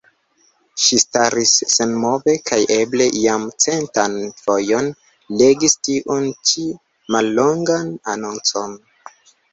Ŝi 0.83 0.97
staris 1.01 1.51
senmove 1.73 2.33
kaj 2.51 2.59
eble 2.77 3.07
jam 3.25 3.45
centan 3.65 4.17
fojon 4.45 4.89
legis 5.43 5.77
tiun 5.89 6.27
ĉi 6.53 6.67
mallongan 7.17 7.93
anoncon. 8.17 8.75